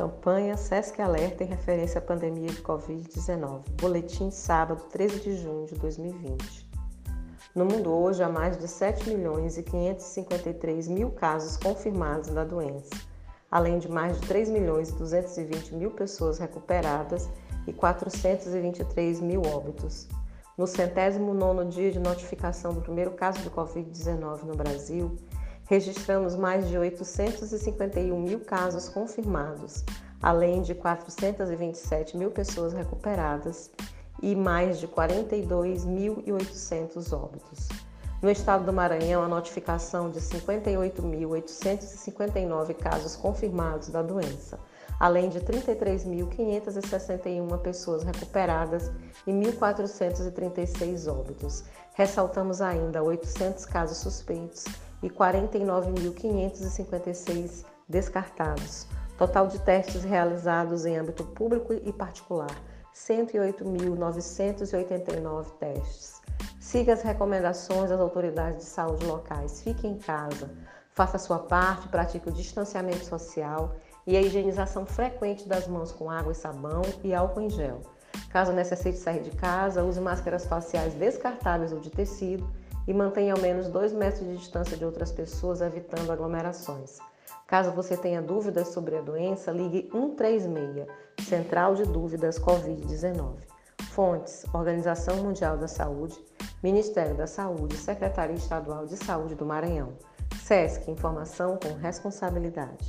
[0.00, 3.64] Campanha SESC Alerta em referência à pandemia de Covid-19.
[3.78, 6.66] Boletim sábado, 13 de junho de 2020.
[7.54, 12.88] No mundo hoje há mais de 7 milhões e 553 mil casos confirmados da doença,
[13.50, 17.28] além de mais de 3 milhões e 220 mil pessoas recuperadas
[17.66, 20.08] e 423 mil óbitos.
[20.56, 25.14] No centésimo nono dia de notificação do primeiro caso de Covid-19 no Brasil,
[25.70, 29.84] registramos mais de 851 mil casos confirmados,
[30.20, 33.70] além de 427 mil pessoas recuperadas
[34.20, 37.68] e mais de 42.800 óbitos.
[38.20, 44.58] No estado do Maranhão, a notificação de 58.859 casos confirmados da doença,
[44.98, 48.90] além de 33.561 pessoas recuperadas
[49.24, 51.62] e 1.436 óbitos.
[51.94, 54.64] Ressaltamos ainda 800 casos suspeitos
[55.02, 58.86] e 49.556 descartados.
[59.16, 62.54] Total de testes realizados em âmbito público e particular,
[62.94, 66.22] 108.989 testes.
[66.58, 69.60] Siga as recomendações das autoridades de saúde locais.
[69.62, 70.50] Fique em casa,
[70.92, 73.74] faça sua parte, pratique o distanciamento social
[74.06, 77.82] e a higienização frequente das mãos com água e sabão e álcool em gel.
[78.30, 82.48] Caso necessite sair de casa, use máscaras faciais descartáveis ou de tecido
[82.86, 86.98] e mantenha ao menos 2 metros de distância de outras pessoas, evitando aglomerações.
[87.46, 90.86] Caso você tenha dúvidas sobre a doença, ligue 136,
[91.20, 93.38] Central de Dúvidas Covid-19.
[93.90, 96.16] Fontes: Organização Mundial da Saúde,
[96.62, 99.94] Ministério da Saúde, Secretaria Estadual de Saúde do Maranhão.
[100.42, 102.88] SESC Informação com responsabilidade.